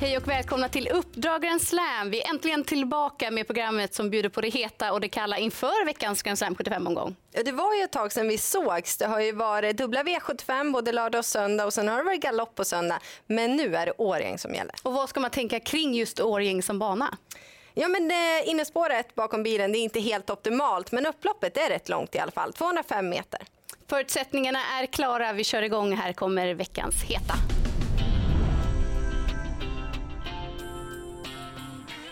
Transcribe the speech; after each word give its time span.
Hej 0.00 0.16
och 0.16 0.28
välkomna 0.28 0.68
till 0.68 0.88
Uppdrag 0.88 1.60
Slam. 1.60 2.10
Vi 2.10 2.22
är 2.22 2.30
äntligen 2.30 2.64
tillbaka 2.64 3.30
med 3.30 3.46
programmet 3.46 3.94
som 3.94 4.10
bjuder 4.10 4.28
på 4.28 4.40
det 4.40 4.48
heta 4.48 4.92
och 4.92 5.00
det 5.00 5.08
kalla 5.08 5.38
inför 5.38 5.86
veckans 5.86 6.22
Grand 6.22 6.38
Slam 6.38 6.54
75-omgång. 6.54 7.16
Det 7.44 7.52
var 7.52 7.74
ju 7.74 7.82
ett 7.82 7.92
tag 7.92 8.12
sedan 8.12 8.28
vi 8.28 8.38
sågs. 8.38 8.96
Det 8.96 9.06
har 9.06 9.20
ju 9.20 9.32
varit 9.32 9.76
dubbla 9.76 10.02
V75 10.02 10.72
både 10.72 10.92
lördag 10.92 11.18
och 11.18 11.24
söndag 11.24 11.64
och 11.64 11.72
sen 11.72 11.88
har 11.88 11.96
det 11.96 12.02
varit 12.02 12.22
galopp 12.22 12.54
på 12.54 12.64
söndag. 12.64 13.00
Men 13.26 13.56
nu 13.56 13.76
är 13.76 13.86
det 13.86 13.92
Årjäng 13.98 14.38
som 14.38 14.54
gäller. 14.54 14.74
Och 14.82 14.92
vad 14.92 15.08
ska 15.08 15.20
man 15.20 15.30
tänka 15.30 15.60
kring 15.60 15.94
just 15.94 16.20
Årjäng 16.20 16.62
som 16.62 16.78
bana? 16.78 17.16
Ja, 17.74 17.88
men 17.88 18.10
eh, 18.10 18.48
innespåret 18.48 19.14
bakom 19.14 19.42
bilen 19.42 19.72
det 19.72 19.78
är 19.78 19.82
inte 19.82 20.00
helt 20.00 20.30
optimalt, 20.30 20.92
men 20.92 21.06
upploppet 21.06 21.56
är 21.56 21.68
rätt 21.68 21.88
långt 21.88 22.14
i 22.14 22.18
alla 22.18 22.32
fall, 22.32 22.52
205 22.52 23.08
meter. 23.08 23.40
Förutsättningarna 23.90 24.58
är 24.80 24.86
klara. 24.86 25.32
Vi 25.32 25.44
kör 25.44 25.62
igång. 25.62 25.96
Här 25.96 26.12
kommer 26.12 26.54
veckans 26.54 27.02
heta. 27.02 27.57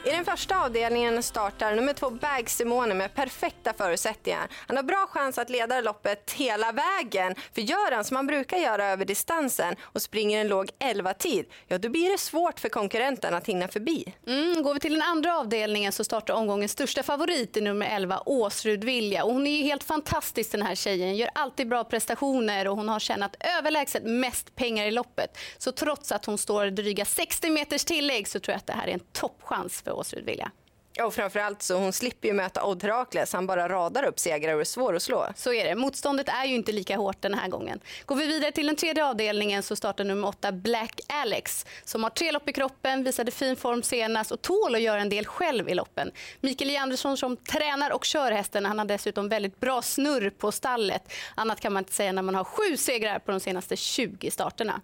I 0.07 0.11
den 0.11 0.25
första 0.25 0.65
avdelningen 0.65 1.23
startar 1.23 1.75
nummer 1.75 1.93
två 1.93 2.11
Bag 2.11 2.51
Simone 2.51 2.95
med 2.95 3.15
perfekta 3.15 3.73
förutsättningar. 3.73 4.49
Han 4.53 4.77
har 4.77 4.85
bra 4.85 5.07
chans 5.11 5.39
att 5.39 5.51
leda 5.51 5.81
loppet 5.81 6.33
hela 6.33 6.73
vägen. 6.73 7.35
För 7.55 7.61
gör 7.63 7.93
han 7.93 8.05
som 8.05 8.17
han 8.17 8.27
brukar 8.27 8.57
göra 8.57 8.87
över 8.87 9.05
distansen 9.05 9.77
och 9.81 10.03
springer 10.03 10.41
en 10.41 10.49
låg 10.49 10.71
11-tid, 10.79 11.47
ja 11.69 11.79
då 11.79 11.89
blir 11.89 12.11
det 12.13 12.19
svårt 12.19 12.61
för 12.61 12.69
konkurrenten 12.69 13.35
att 13.35 13.47
hinna 13.47 13.69
förbi. 13.69 14.15
Mm, 14.27 14.63
går 14.63 14.75
vi 14.75 14.81
till 14.81 14.93
den 14.93 15.03
andra 15.03 15.39
avdelningen 15.39 15.93
så 15.93 16.05
startar 16.05 16.35
omgångens 16.35 16.73
största 16.73 17.03
favorit 17.03 17.57
i 17.57 17.61
nummer 17.61 17.87
11, 17.87 18.23
Åsrud 18.27 18.85
Vilja. 18.85 19.25
Och 19.25 19.33
hon 19.33 19.47
är 19.47 19.57
ju 19.57 19.63
helt 19.63 19.85
fantastisk 19.85 20.53
den 20.53 20.63
här 20.63 20.75
tjejen, 20.75 21.17
gör 21.17 21.31
alltid 21.35 21.69
bra 21.69 21.85
prestationer 21.85 22.69
och 22.69 22.77
hon 22.77 22.89
har 22.89 23.01
tjänat 23.01 23.37
överlägset 23.59 24.03
mest 24.05 24.57
pengar 24.57 24.87
i 24.87 24.91
loppet. 24.91 25.39
Så 25.59 25.73
trots 25.73 26.13
att 26.13 26.25
hon 26.25 26.39
står 26.39 26.67
dryga 26.67 27.05
60 27.05 27.51
meters 27.51 27.85
tillägg 27.85 28.29
så 28.29 28.41
tror 28.41 28.53
jag 28.53 28.59
att 28.59 28.67
det 28.67 28.73
här 28.73 28.89
är 28.89 28.93
en 28.93 29.01
toppchans 29.13 29.83
för 29.83 29.96
Åsrud 29.97 30.25
Vilja. 30.25 30.51
Ja, 30.99 31.05
och 31.05 31.15
framförallt 31.15 31.63
så 31.63 31.77
hon 31.77 31.93
slipper 31.93 32.29
ju 32.29 32.35
möta 32.35 32.65
Odd 32.65 32.83
Herakles. 32.83 33.33
Han 33.33 33.47
bara 33.47 33.69
radar 33.69 34.03
upp 34.05 34.19
segrar 34.19 34.55
och 34.55 34.61
är 34.61 34.65
svår 34.65 34.97
att 34.97 35.03
slå. 35.03 35.27
Så 35.37 35.53
är 35.53 35.65
det. 35.65 35.75
Motståndet 35.75 36.29
är 36.29 36.45
ju 36.45 36.55
inte 36.55 36.73
lika 36.73 36.97
hårt 36.97 37.23
den 37.23 37.35
här 37.35 37.49
gången. 37.49 37.81
Går 38.07 38.17
vi 38.17 38.27
vidare 38.27 38.53
till 38.53 38.67
den 38.67 38.77
tredje 38.77 39.07
avdelningen 39.07 39.63
så 39.63 39.77
startar 39.77 40.05
nummer 40.05 40.29
åtta 40.29 40.53
Black 40.53 41.01
Alex 41.09 41.67
som 41.85 42.03
har 42.03 42.11
tre 42.11 42.33
lopp 42.33 42.49
i 42.49 42.53
kroppen, 42.53 43.05
visade 43.05 43.31
fin 43.31 43.57
form 43.57 43.83
senast 43.83 44.33
och 44.33 44.43
tål 44.43 44.75
att 44.75 44.81
göra 44.81 45.01
en 45.01 45.09
del 45.09 45.27
själv 45.27 45.69
i 45.69 45.75
loppen. 45.75 46.11
Mikael 46.41 46.71
J 46.71 46.77
Andersson 46.77 47.17
som 47.17 47.37
tränar 47.37 47.91
och 47.91 48.05
kör 48.05 48.33
hästen. 48.33 48.65
Han 48.65 48.79
har 48.79 48.87
dessutom 48.87 49.29
väldigt 49.29 49.61
bra 49.61 49.83
snurr 49.83 50.31
på 50.31 50.53
stallet. 50.53 51.13
Annat 51.35 51.61
kan 51.61 51.73
man 51.73 51.81
inte 51.81 51.95
säga 51.95 52.13
när 52.13 52.23
man 52.23 52.35
har 52.35 52.45
sju 52.45 52.77
segrar 52.77 53.19
på 53.19 53.31
de 53.31 53.41
senaste 53.41 53.77
20 53.77 54.31
starterna. 54.31 54.81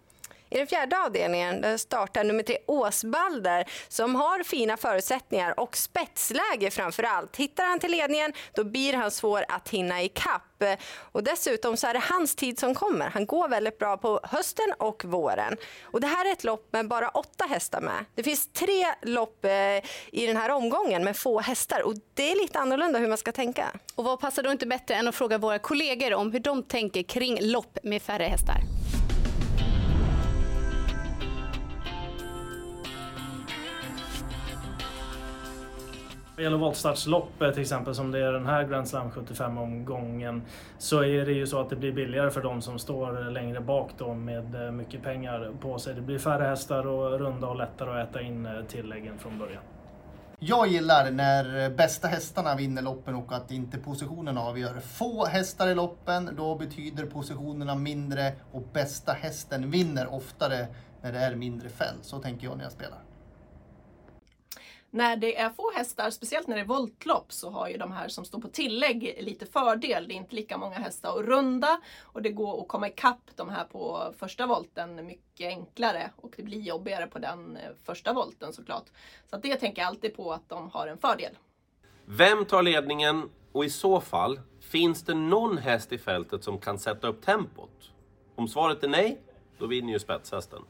I 0.52 0.58
den 0.58 0.66
fjärde 0.66 1.00
avdelningen 1.00 1.78
startar 1.78 2.24
nummer 2.24 2.42
tre 2.42 2.58
Åsbalder 2.66 3.64
som 3.88 4.14
har 4.14 4.42
fina 4.42 4.76
förutsättningar 4.76 5.60
och 5.60 5.76
spetsläge 5.76 6.70
framför 6.70 7.02
allt. 7.02 7.36
Hittar 7.36 7.64
han 7.64 7.78
till 7.78 7.90
ledningen 7.90 8.32
då 8.54 8.64
blir 8.64 8.92
han 8.92 9.10
svår 9.10 9.44
att 9.48 9.68
hinna 9.68 10.02
ikapp. 10.02 10.42
Och 10.96 11.24
dessutom 11.24 11.76
så 11.76 11.86
är 11.86 11.94
det 11.94 12.02
hans 12.10 12.34
tid 12.34 12.58
som 12.58 12.74
kommer. 12.74 13.10
Han 13.10 13.26
går 13.26 13.48
väldigt 13.48 13.78
bra 13.78 13.96
på 13.96 14.20
hösten 14.22 14.72
och 14.78 15.04
våren. 15.04 15.56
Och 15.82 16.00
det 16.00 16.06
här 16.06 16.28
är 16.28 16.32
ett 16.32 16.44
lopp 16.44 16.68
med 16.72 16.88
bara 16.88 17.08
åtta 17.08 17.44
hästar 17.44 17.80
med. 17.80 18.04
Det 18.14 18.22
finns 18.22 18.52
tre 18.52 18.84
lopp 19.02 19.44
eh, 19.44 19.50
i 20.12 20.26
den 20.26 20.36
här 20.36 20.50
omgången 20.50 21.04
med 21.04 21.16
få 21.16 21.40
hästar 21.40 21.82
och 21.82 21.94
det 22.14 22.32
är 22.32 22.36
lite 22.36 22.58
annorlunda 22.58 22.98
hur 22.98 23.08
man 23.08 23.18
ska 23.18 23.32
tänka. 23.32 23.70
Och 23.94 24.04
vad 24.04 24.20
passar 24.20 24.42
då 24.42 24.52
inte 24.52 24.66
bättre 24.66 24.94
än 24.94 25.08
att 25.08 25.14
fråga 25.14 25.38
våra 25.38 25.58
kollegor 25.58 26.14
om 26.14 26.32
hur 26.32 26.40
de 26.40 26.62
tänker 26.62 27.02
kring 27.02 27.38
lopp 27.40 27.78
med 27.82 28.02
färre 28.02 28.24
hästar? 28.24 28.81
Vad 36.36 36.44
gäller 36.44 36.56
Voltstartsloppet, 36.56 37.54
till 37.54 37.62
exempel 37.62 37.94
som 37.94 38.10
det 38.10 38.18
är 38.18 38.32
den 38.32 38.46
här 38.46 38.64
Grand 38.64 38.88
Slam 38.88 39.10
75-omgången 39.10 40.42
så 40.78 41.04
är 41.04 41.26
det 41.26 41.32
ju 41.32 41.46
så 41.46 41.60
att 41.60 41.70
det 41.70 41.76
blir 41.76 41.92
billigare 41.92 42.30
för 42.30 42.42
de 42.42 42.62
som 42.62 42.78
står 42.78 43.30
längre 43.30 43.60
bak 43.60 43.90
då 43.98 44.14
med 44.14 44.66
eh, 44.66 44.72
mycket 44.72 45.02
pengar 45.02 45.52
på 45.60 45.78
sig. 45.78 45.94
Det 45.94 46.00
blir 46.00 46.18
färre 46.18 46.44
hästar 46.44 46.86
och 46.86 47.18
runda 47.18 47.46
och 47.46 47.56
lättare 47.56 48.02
att 48.02 48.08
äta 48.08 48.22
in 48.22 48.46
eh, 48.46 48.52
tilläggen 48.68 49.18
från 49.18 49.38
början. 49.38 49.62
Jag 50.38 50.68
gillar 50.68 51.10
när 51.10 51.70
bästa 51.70 52.08
hästarna 52.08 52.56
vinner 52.56 52.82
loppen 52.82 53.14
och 53.14 53.32
att 53.32 53.50
inte 53.50 53.78
positionerna 53.78 54.40
avgör. 54.40 54.80
Få 54.80 55.26
hästar 55.26 55.68
i 55.68 55.74
loppen, 55.74 56.30
då 56.36 56.54
betyder 56.54 57.06
positionerna 57.06 57.74
mindre 57.74 58.32
och 58.52 58.62
bästa 58.72 59.12
hästen 59.12 59.70
vinner 59.70 60.14
oftare 60.14 60.66
när 61.02 61.12
det 61.12 61.18
är 61.18 61.34
mindre 61.34 61.68
fält. 61.68 62.04
Så 62.04 62.18
tänker 62.18 62.46
jag 62.46 62.56
när 62.56 62.64
jag 62.64 62.72
spelar 62.72 62.98
när 64.94 65.16
det 65.16 65.38
är 65.38 65.50
få 65.50 65.72
hästar, 65.74 66.10
speciellt 66.10 66.46
när 66.46 66.56
det 66.56 66.62
är 66.62 66.66
voltlopp, 66.66 67.32
så 67.32 67.50
har 67.50 67.68
ju 67.68 67.76
de 67.76 67.92
här 67.92 68.08
som 68.08 68.24
står 68.24 68.40
på 68.40 68.48
tillägg 68.48 69.18
lite 69.20 69.46
fördel. 69.46 70.08
Det 70.08 70.14
är 70.14 70.16
inte 70.16 70.34
lika 70.34 70.58
många 70.58 70.76
hästar 70.76 71.18
att 71.18 71.24
runda 71.24 71.80
och 72.02 72.22
det 72.22 72.30
går 72.30 72.62
att 72.62 72.68
komma 72.68 72.88
ikapp 72.88 73.30
de 73.36 73.48
här 73.48 73.64
på 73.64 74.14
första 74.18 74.46
volten 74.46 75.06
mycket 75.06 75.46
enklare 75.46 76.10
och 76.16 76.34
det 76.36 76.42
blir 76.42 76.60
jobbigare 76.60 77.06
på 77.06 77.18
den 77.18 77.56
eh, 77.56 77.62
första 77.84 78.12
volten 78.12 78.52
såklart. 78.52 78.84
Så 79.30 79.36
det 79.36 79.56
tänker 79.56 79.82
jag 79.82 79.88
alltid 79.88 80.16
på 80.16 80.32
att 80.32 80.48
de 80.48 80.70
har 80.70 80.86
en 80.86 80.98
fördel. 80.98 81.38
Vem 82.04 82.44
tar 82.44 82.62
ledningen 82.62 83.30
och 83.52 83.64
i 83.64 83.70
så 83.70 84.00
fall, 84.00 84.40
finns 84.60 85.04
det 85.04 85.14
någon 85.14 85.58
häst 85.58 85.92
i 85.92 85.98
fältet 85.98 86.44
som 86.44 86.58
kan 86.58 86.78
sätta 86.78 87.08
upp 87.08 87.22
tempot? 87.22 87.90
Om 88.34 88.48
svaret 88.48 88.84
är 88.84 88.88
nej, 88.88 89.20
då 89.58 89.66
vinner 89.66 89.92
ju 89.92 89.98
spetshästen. 89.98 90.62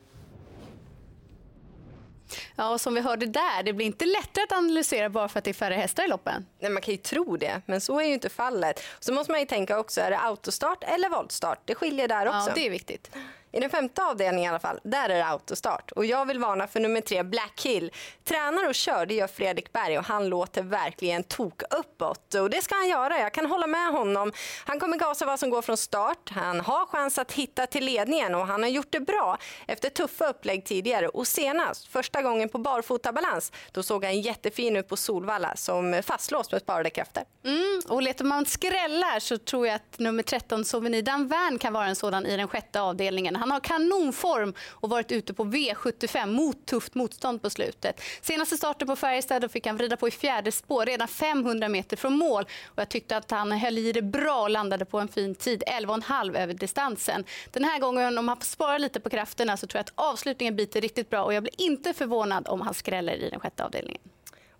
Ja, 2.56 2.70
och 2.70 2.80
som 2.80 2.94
vi 2.94 3.00
hörde 3.00 3.26
där, 3.26 3.62
det 3.62 3.72
blir 3.72 3.86
inte 3.86 4.06
lättare 4.06 4.44
att 4.44 4.52
analysera 4.52 5.08
bara 5.08 5.28
för 5.28 5.38
att 5.38 5.44
det 5.44 5.50
är 5.50 5.54
färre 5.54 5.74
hästar 5.74 6.04
i 6.04 6.08
loppen. 6.08 6.46
Nej, 6.60 6.70
man 6.70 6.82
kan 6.82 6.92
ju 6.94 6.98
tro 6.98 7.36
det, 7.36 7.62
men 7.66 7.80
så 7.80 8.00
är 8.00 8.04
ju 8.04 8.12
inte 8.12 8.28
fallet. 8.28 8.82
Så 9.00 9.12
måste 9.12 9.32
man 9.32 9.40
ju 9.40 9.46
tänka 9.46 9.78
också, 9.78 10.00
är 10.00 10.10
det 10.10 10.18
autostart 10.18 10.84
eller 10.84 11.08
voltstart? 11.08 11.60
Det 11.64 11.74
skiljer 11.74 12.08
där 12.08 12.26
också. 12.26 12.48
Ja, 12.48 12.54
det 12.54 12.66
är 12.66 12.70
viktigt. 12.70 13.10
I 13.52 13.60
den 13.60 13.70
femte 13.70 14.04
avdelningen 14.04 14.44
i 14.44 14.48
alla 14.48 14.58
fall, 14.58 14.80
där 14.82 15.08
är 15.08 15.14
det 15.14 15.26
autostart. 15.26 15.92
Och 15.92 16.04
jag 16.04 16.26
vill 16.26 16.38
varna 16.38 16.66
för 16.66 16.80
nummer 16.80 17.00
tre, 17.00 17.22
Black 17.22 17.62
Hill. 17.64 17.92
Tränar 18.24 18.68
och 18.68 18.74
kör, 18.74 19.06
det 19.06 19.14
gör 19.14 19.26
Fredrik 19.26 19.72
Berg 19.72 19.98
och 19.98 20.04
han 20.04 20.28
låter 20.28 20.62
verkligen 20.62 21.22
tok 21.22 21.62
uppåt. 21.70 22.34
Och 22.34 22.50
det 22.50 22.62
ska 22.62 22.74
han 22.74 22.88
göra, 22.88 23.18
jag 23.18 23.34
kan 23.34 23.46
hålla 23.46 23.66
med 23.66 23.92
honom. 23.92 24.32
Han 24.64 24.80
kommer 24.80 24.96
gasa 24.96 25.26
vad 25.26 25.40
som 25.40 25.50
går 25.50 25.62
från 25.62 25.76
start. 25.76 26.30
Han 26.30 26.60
har 26.60 26.86
chans 26.86 27.18
att 27.18 27.32
hitta 27.32 27.66
till 27.66 27.84
ledningen 27.84 28.34
och 28.34 28.46
han 28.46 28.62
har 28.62 28.70
gjort 28.70 28.90
det 28.90 29.00
bra 29.00 29.38
efter 29.66 29.90
tuffa 29.90 30.26
upplägg 30.28 30.64
tidigare. 30.64 31.08
Och 31.08 31.26
senast, 31.26 31.88
första 31.88 32.22
gången 32.22 32.48
på 32.48 32.58
barfotabalans, 32.58 33.52
då 33.72 33.82
såg 33.82 34.04
han 34.04 34.20
jättefin 34.20 34.76
ut 34.76 34.88
på 34.88 34.96
Solvalla 34.96 35.56
som 35.56 36.02
fastlåst 36.06 36.52
med 36.52 36.60
sparade 36.60 36.90
krafter. 36.90 37.24
Mm, 37.44 37.82
och 37.88 38.02
letar 38.02 38.24
man 38.24 38.46
skrällar 38.46 39.20
så 39.20 39.38
tror 39.38 39.66
jag 39.66 39.76
att 39.76 39.98
nummer 39.98 40.22
13, 40.22 40.64
Souvenir 40.64 41.02
Danvern, 41.02 41.58
kan 41.58 41.72
vara 41.72 41.86
en 41.86 41.96
sådan 41.96 42.26
i 42.26 42.36
den 42.36 42.48
sjätte 42.48 42.80
avdelningen. 42.80 43.36
Han 43.42 43.50
har 43.50 43.60
kanonform 43.60 44.54
och 44.70 44.90
varit 44.90 45.12
ute 45.12 45.34
på 45.34 45.44
V75 45.44 46.26
mot 46.26 46.66
tufft 46.66 46.94
motstånd 46.94 47.42
på 47.42 47.50
slutet. 47.50 48.00
Senaste 48.20 48.56
starten 48.56 48.88
på 48.88 48.96
Färjestad 48.96 49.50
fick 49.50 49.66
han 49.66 49.76
vrida 49.76 49.96
på 49.96 50.08
i 50.08 50.10
fjärde 50.10 50.52
spår 50.52 50.86
redan 50.86 51.08
500 51.08 51.68
meter 51.68 51.96
från 51.96 52.18
mål. 52.18 52.44
Och 52.64 52.78
jag 52.78 52.88
tyckte 52.88 53.16
att 53.16 53.30
han 53.30 53.52
höll 53.52 53.78
i 53.78 53.92
det 53.92 54.02
bra 54.02 54.42
och 54.42 54.50
landade 54.50 54.84
på 54.84 54.98
en 54.98 55.08
fin 55.08 55.34
tid, 55.34 55.62
11,5 55.66 56.36
över 56.36 56.54
distansen. 56.54 57.24
Den 57.50 57.64
här 57.64 57.78
gången, 57.78 58.18
om 58.18 58.28
han 58.28 58.36
får 58.36 58.44
spara 58.44 58.78
lite 58.78 59.00
på 59.00 59.10
krafterna, 59.10 59.56
så 59.56 59.66
tror 59.66 59.78
jag 59.78 59.82
att 59.82 60.12
avslutningen 60.12 60.56
biter 60.56 60.80
riktigt 60.80 61.10
bra 61.10 61.24
och 61.24 61.34
jag 61.34 61.42
blir 61.42 61.60
inte 61.60 61.92
förvånad 61.92 62.48
om 62.48 62.60
han 62.60 62.74
skräller 62.74 63.14
i 63.14 63.30
den 63.30 63.40
sjätte 63.40 63.64
avdelningen. 63.64 64.02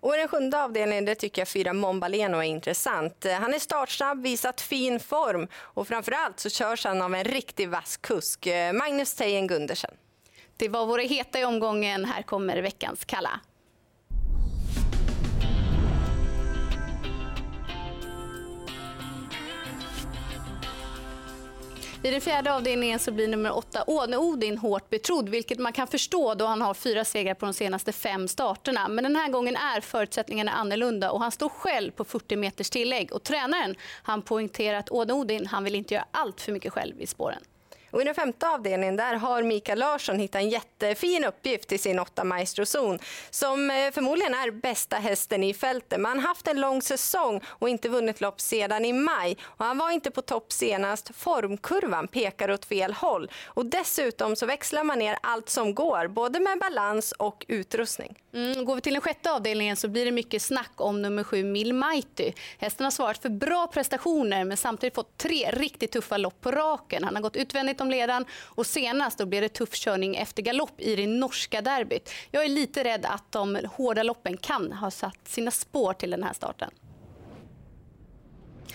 Och 0.03 0.13
den 0.13 0.27
sjunde 0.27 0.63
avdelningen 0.63 1.05
det 1.05 1.15
tycker 1.15 1.41
jag 1.41 1.47
fyra 1.47 1.73
Mombaleno 1.73 2.37
är 2.37 2.43
intressant. 2.43 3.25
Eh, 3.25 3.33
han 3.33 3.53
är 3.53 3.59
startsnabb, 3.59 4.21
visat 4.23 4.61
fin 4.61 4.99
form 4.99 5.47
och 5.55 5.87
framförallt 5.87 6.39
så 6.39 6.49
körs 6.49 6.85
han 6.85 7.01
av 7.01 7.15
en 7.15 7.23
riktigt 7.23 7.69
vass 7.69 7.97
kusk, 7.97 8.47
eh, 8.47 8.73
Magnus 8.73 9.13
Tejen 9.13 9.47
Gundersen. 9.47 9.91
Det 10.57 10.69
var 10.69 10.85
våra 10.85 11.01
heta 11.01 11.39
i 11.39 11.45
omgången. 11.45 12.05
Här 12.05 12.21
kommer 12.21 12.61
veckans 12.61 13.05
kalla. 13.05 13.39
I 22.05 22.11
den 22.11 22.21
fjärde 22.21 22.53
avdelningen 22.53 22.99
så 22.99 23.11
blir 23.11 23.27
nummer 23.27 23.57
åtta 23.57 23.83
Åne 23.87 24.17
Odin 24.17 24.57
hårt 24.57 24.89
betrodd, 24.89 25.29
vilket 25.29 25.59
man 25.59 25.73
kan 25.73 25.87
förstå 25.87 26.33
då 26.33 26.45
han 26.45 26.61
har 26.61 26.73
fyra 26.73 27.05
segrar 27.05 27.33
på 27.33 27.45
de 27.45 27.53
senaste 27.53 27.91
fem 27.91 28.27
starterna. 28.27 28.87
Men 28.87 29.03
den 29.03 29.15
här 29.15 29.29
gången 29.29 29.55
är 29.55 29.81
förutsättningarna 29.81 30.51
annorlunda 30.51 31.11
och 31.11 31.21
han 31.21 31.31
står 31.31 31.49
själv 31.49 31.91
på 31.91 32.03
40 32.03 32.35
meters 32.35 32.69
tillägg. 32.69 33.13
Och 33.13 33.23
tränaren 33.23 33.75
han 34.03 34.21
poängterar 34.21 34.77
att 34.77 34.91
Åne 34.91 35.13
Odin 35.13 35.45
han 35.45 35.63
vill 35.63 35.75
inte 35.75 35.93
göra 35.93 36.05
allt 36.11 36.41
för 36.41 36.51
mycket 36.51 36.73
själv 36.73 37.01
i 37.01 37.07
spåren. 37.07 37.43
Och 37.93 38.01
I 38.01 38.03
den 38.03 38.15
femte 38.15 38.47
avdelningen 38.47 38.95
där 38.95 39.15
har 39.15 39.43
Mikael 39.43 39.79
Larsson 39.79 40.19
hittat 40.19 40.41
en 40.41 40.49
jättefin 40.49 41.25
uppgift 41.25 41.71
i 41.71 41.77
sin 41.77 41.99
åtta 41.99 42.23
Maestrozon 42.23 42.99
som 43.29 43.69
eh, 43.69 43.91
förmodligen 43.91 44.33
är 44.33 44.51
bästa 44.51 44.95
hästen 44.95 45.43
i 45.43 45.53
fältet. 45.53 45.99
Man 45.99 46.19
har 46.19 46.27
haft 46.27 46.47
en 46.47 46.61
lång 46.61 46.81
säsong 46.81 47.41
och 47.47 47.69
inte 47.69 47.89
vunnit 47.89 48.21
lopp 48.21 48.41
sedan 48.41 48.85
i 48.85 48.93
maj. 48.93 49.37
Och 49.43 49.65
han 49.65 49.77
var 49.77 49.91
inte 49.91 50.11
på 50.11 50.21
topp 50.21 50.51
senast. 50.51 51.15
Formkurvan 51.15 52.07
pekar 52.07 52.51
åt 52.51 52.65
fel 52.65 52.93
håll. 52.93 53.31
Och 53.45 53.65
dessutom 53.65 54.35
så 54.35 54.45
växlar 54.45 54.83
man 54.83 54.99
ner 54.99 55.17
allt 55.21 55.49
som 55.49 55.75
går, 55.75 56.07
både 56.07 56.39
med 56.39 56.59
balans 56.59 57.11
och 57.11 57.45
utrustning. 57.47 58.19
Mm, 58.33 58.65
går 58.65 58.75
vi 58.75 58.81
till 58.81 58.93
den 58.93 59.01
sjätte 59.01 59.31
avdelningen 59.31 59.75
så 59.75 59.87
blir 59.87 60.05
det 60.05 60.11
mycket 60.11 60.41
snack 60.41 60.71
om 60.75 61.01
nummer 61.01 61.23
sju 61.23 61.43
Mil 61.43 61.73
Mighty. 61.73 62.31
Hästen 62.57 62.83
har 62.83 62.91
svarat 62.91 63.17
för 63.17 63.29
bra 63.29 63.67
prestationer 63.67 64.43
men 64.43 64.57
samtidigt 64.57 64.95
fått 64.95 65.17
tre 65.17 65.51
riktigt 65.51 65.91
tuffa 65.91 66.17
lopp 66.17 66.41
på 66.41 66.51
raken. 66.51 67.03
Han 67.03 67.15
har 67.15 67.21
gått 67.21 67.35
utvändigt 67.35 67.81
om 67.83 67.89
ledaren 67.89 68.25
och 68.43 68.65
senast 68.65 69.17
då 69.17 69.25
blev 69.25 69.41
det 69.41 69.49
tuff 69.49 69.73
körning 69.73 70.15
efter 70.15 70.43
galopp 70.43 70.81
i 70.81 70.95
det 70.95 71.07
norska 71.07 71.61
derbyt. 71.61 72.09
Jag 72.31 72.43
är 72.43 72.49
lite 72.49 72.83
rädd 72.83 73.05
att 73.05 73.31
de 73.31 73.59
hårda 73.75 74.03
loppen 74.03 74.37
kan 74.37 74.71
ha 74.71 74.91
satt 74.91 75.27
sina 75.27 75.51
spår 75.51 75.93
till 75.93 76.11
den 76.11 76.23
här 76.23 76.33
starten. 76.33 76.71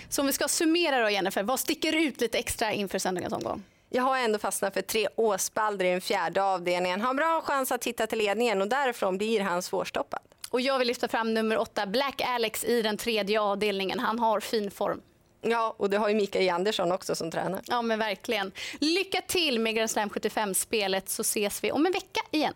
Så 0.09 0.21
om 0.21 0.27
vi 0.27 0.33
ska 0.33 0.47
summera 0.47 1.01
då 1.01 1.09
Jennifer, 1.09 1.43
vad 1.43 1.59
sticker 1.59 1.95
ut 1.95 2.21
lite 2.21 2.37
extra 2.37 2.73
inför 2.73 2.99
söndagens 2.99 3.33
omgång? 3.33 3.63
Jag 3.89 4.03
har 4.03 4.17
ändå 4.17 4.39
fastnat 4.39 4.73
för 4.73 4.81
tre 4.81 5.07
Åsbalder 5.15 5.85
i 5.85 5.91
den 5.91 6.01
fjärde 6.01 6.43
avdelningen. 6.43 7.01
Har 7.01 7.13
bra 7.13 7.41
chans 7.41 7.71
att 7.71 7.85
hitta 7.85 8.07
till 8.07 8.17
ledningen 8.17 8.61
och 8.61 8.67
därifrån 8.67 9.17
blir 9.17 9.41
han 9.41 9.61
svårstoppad. 9.61 10.19
Och 10.49 10.61
jag 10.61 10.79
vill 10.79 10.87
lyfta 10.87 11.07
fram 11.07 11.33
nummer 11.33 11.57
åtta, 11.57 11.85
Black 11.85 12.21
Alex 12.21 12.63
i 12.63 12.81
den 12.81 12.97
tredje 12.97 13.41
avdelningen. 13.41 13.99
Han 13.99 14.19
har 14.19 14.39
fin 14.39 14.71
form. 14.71 15.01
Ja, 15.41 15.75
och 15.77 15.89
det 15.89 15.97
har 15.97 16.09
ju 16.09 16.15
Mikael 16.15 16.49
Andersson 16.49 16.91
också 16.91 17.15
som 17.15 17.31
tränare. 17.31 17.61
Ja, 17.67 17.81
men 17.81 17.99
verkligen. 17.99 18.51
Lycka 18.79 19.21
till 19.21 19.59
med 19.59 19.75
Grand 19.75 19.89
Slam 19.89 20.09
75-spelet 20.09 21.09
så 21.09 21.21
ses 21.21 21.63
vi 21.63 21.71
om 21.71 21.85
en 21.85 21.91
vecka 21.91 22.21
igen. 22.31 22.53